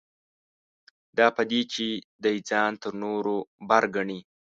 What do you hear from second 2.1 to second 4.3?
دی ځان تر نورو بر ګڼي.